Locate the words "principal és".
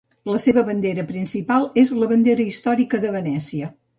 1.11-1.93